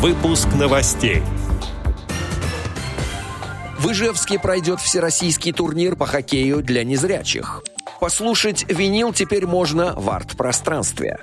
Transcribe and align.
Выпуск 0.00 0.48
новостей. 0.58 1.22
В 3.78 3.92
Ижевске 3.92 4.38
пройдет 4.38 4.80
всероссийский 4.80 5.52
турнир 5.52 5.94
по 5.94 6.06
хоккею 6.06 6.62
для 6.62 6.84
незрячих. 6.84 7.62
Послушать 8.00 8.64
винил 8.66 9.12
теперь 9.12 9.44
можно 9.46 9.92
в 9.94 10.08
арт-пространстве. 10.08 11.18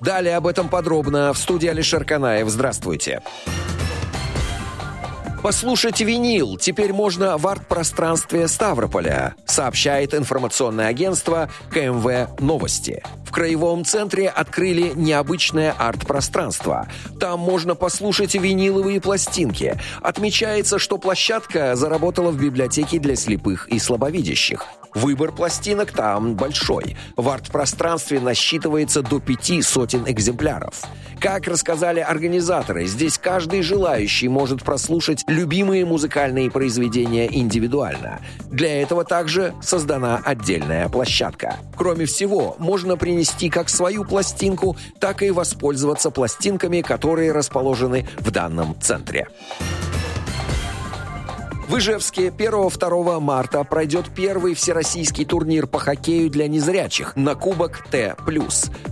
Далее 0.00 0.36
об 0.36 0.46
этом 0.46 0.68
подробно 0.68 1.32
в 1.32 1.38
студии 1.38 1.68
Алишер 1.68 2.04
Канаев. 2.04 2.50
Здравствуйте. 2.50 3.22
Послушать 5.42 6.00
винил 6.00 6.56
теперь 6.56 6.92
можно 6.92 7.38
в 7.38 7.46
арт-пространстве 7.46 8.48
Ставрополя, 8.48 9.36
сообщает 9.46 10.12
информационное 10.12 10.88
агентство 10.88 11.48
КМВ 11.70 12.40
«Новости». 12.40 13.02
В 13.24 13.30
Краевом 13.30 13.84
центре 13.84 14.28
открыли 14.28 14.92
необычное 14.96 15.74
арт-пространство. 15.78 16.88
Там 17.20 17.38
можно 17.40 17.74
послушать 17.74 18.34
виниловые 18.34 19.00
пластинки. 19.00 19.78
Отмечается, 20.02 20.78
что 20.78 20.98
площадка 20.98 21.76
заработала 21.76 22.30
в 22.30 22.40
библиотеке 22.40 22.98
для 22.98 23.14
слепых 23.16 23.68
и 23.68 23.78
слабовидящих. 23.78 24.64
Выбор 24.94 25.32
пластинок 25.32 25.92
там 25.92 26.34
большой. 26.34 26.96
В 27.16 27.28
арт-пространстве 27.28 28.20
насчитывается 28.20 29.02
до 29.02 29.20
пяти 29.20 29.62
сотен 29.62 30.04
экземпляров. 30.06 30.82
Как 31.20 31.48
рассказали 31.48 31.98
организаторы, 31.98 32.86
здесь 32.86 33.18
каждый 33.18 33.62
желающий 33.62 34.28
может 34.28 34.62
прослушать 34.62 35.24
любимые 35.26 35.84
музыкальные 35.84 36.50
произведения 36.50 37.28
индивидуально. 37.30 38.20
Для 38.50 38.80
этого 38.80 39.04
также 39.04 39.52
создана 39.60 40.20
отдельная 40.24 40.88
площадка. 40.88 41.56
Кроме 41.76 42.06
всего, 42.06 42.54
можно 42.58 42.96
принести 42.96 43.50
как 43.50 43.68
свою 43.68 44.04
пластинку, 44.04 44.76
так 45.00 45.22
и 45.22 45.30
воспользоваться 45.30 46.10
пластинками, 46.10 46.82
которые 46.82 47.32
расположены 47.32 48.06
в 48.18 48.30
данном 48.30 48.80
центре. 48.80 49.26
В 51.68 51.76
Ижевске 51.76 52.28
1-2 52.28 53.20
марта 53.20 53.62
пройдет 53.62 54.06
первый 54.16 54.54
всероссийский 54.54 55.26
турнир 55.26 55.66
по 55.66 55.78
хоккею 55.78 56.30
для 56.30 56.48
незрячих 56.48 57.14
на 57.14 57.34
Кубок 57.34 57.84
Т+. 57.90 58.16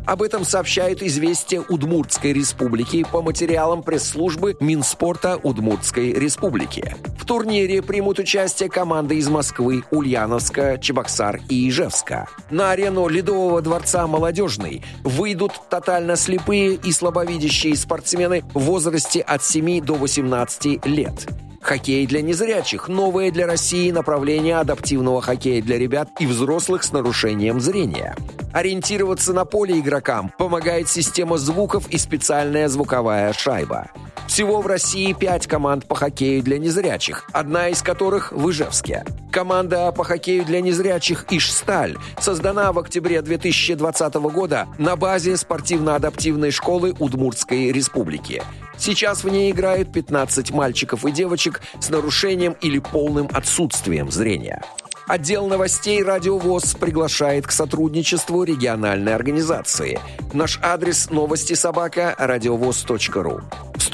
Об 0.05 0.21
этом 0.21 0.45
сообщают 0.45 1.03
«Известия 1.03 1.63
Удмуртской 1.63 2.35
республики» 2.35 3.07
по 3.11 3.23
материалам 3.23 3.83
пресс-службы 3.83 4.59
Минспорта 4.61 5.41
Удмуртской 5.43 6.13
республики. 6.13 6.95
В 7.19 7.25
турнире 7.25 7.81
примут 7.81 8.19
участие 8.19 8.69
команды 8.69 9.17
из 9.17 9.29
Москвы, 9.31 9.83
Ульяновска, 9.91 10.77
Чебоксар 10.77 11.41
и 11.49 11.71
Ижевска. 11.71 12.29
На 12.51 12.73
арену 12.73 13.09
Ледового 13.09 13.63
дворца 13.63 14.07
«Молодежный» 14.07 14.85
выйдут 15.03 15.53
тотально 15.71 16.17
слепые 16.17 16.75
и 16.75 16.93
слабовидящие 16.93 17.75
спортсмены 17.75 18.45
в 18.53 18.61
возрасте 18.61 19.23
от 19.23 19.43
7 19.43 19.81
до 19.81 19.95
18 19.95 20.85
лет. 20.85 21.27
Хоккей 21.67 22.06
для 22.06 22.22
незрячих– 22.22 22.86
новое 22.89 23.33
для 23.33 23.45
России 23.45 23.91
направление 23.91 24.59
адаптивного 24.59 25.20
хоккея 25.20 25.61
для 25.61 25.78
ребят 25.78 26.08
и 26.20 26.25
взрослых 26.25 26.84
с 26.84 26.92
нарушением 26.92 27.58
зрения. 27.58 28.14
Ориентироваться 28.53 29.33
на 29.33 29.45
поле 29.45 29.81
игрокам 29.81 30.33
помогает 30.39 30.89
система 30.89 31.39
звуков 31.39 31.89
и 31.89 31.98
специальная 31.98 32.69
звуковая 32.69 33.33
шайба. 33.33 33.91
Всего 34.27 34.61
в 34.61 34.67
России 34.67 35.13
пять 35.13 35.47
команд 35.47 35.87
по 35.87 35.95
хоккею 35.95 36.43
для 36.43 36.59
незрячих, 36.59 37.25
одна 37.33 37.69
из 37.69 37.81
которых 37.83 38.33
в 38.33 38.51
Ижевске. 38.51 39.05
Команда 39.31 39.93
по 39.93 40.05
хоккею 40.05 40.45
для 40.45 40.61
незрячих 40.61 41.27
«Ишсталь» 41.31 41.97
создана 42.21 42.73
в 42.73 42.79
октябре 42.79 43.23
2020 43.23 44.15
года 44.15 44.67
на 44.79 44.97
базе 44.97 45.37
спортивно-адаптивной 45.37 46.51
школы 46.51 46.95
Удмуртской 46.99 47.71
республики. 47.71 48.43
Сейчас 48.77 49.25
в 49.25 49.29
ней 49.29 49.53
играют 49.53 49.93
15 49.93 50.51
мальчиков 50.51 51.05
и 51.05 51.13
девочек 51.13 51.63
с 51.81 51.89
нарушением 51.89 52.57
или 52.61 52.79
полным 52.79 53.29
отсутствием 53.33 54.11
зрения. 54.11 54.63
Отдел 55.07 55.47
новостей 55.47 56.03
«Радиовоз» 56.03 56.75
приглашает 56.75 57.47
к 57.47 57.53
сотрудничеству 57.53 58.42
региональной 58.42 59.15
организации. 59.15 60.01
Наш 60.33 60.59
адрес 60.63 61.11
новости 61.11 61.55
собака 61.55 62.15
радиовоз.ру. 62.19 63.41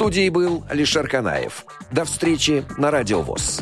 Студии 0.03 0.31
был 0.31 0.65
Алишер 0.69 1.07
Канаев. 1.07 1.65
До 1.93 2.05
встречи 2.05 2.65
на 2.77 2.91
«Радиовоз». 2.91 3.61